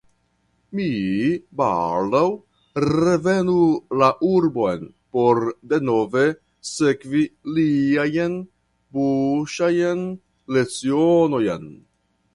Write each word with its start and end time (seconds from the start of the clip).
Mi 0.77 0.85
baldaŭ 1.59 2.21
revenu 2.83 3.57
la 4.03 4.09
urbon 4.29 4.87
por 5.17 5.43
denove 5.73 6.25
sekvi 6.73 7.21
liajn 7.59 8.41
buŝajn 8.97 10.05
lecionojn. 10.57 11.73